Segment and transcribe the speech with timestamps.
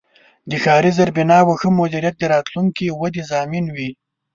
[0.49, 3.89] د ښاري زیربناوو ښه مدیریت د راتلونکې ودې ضامن دی.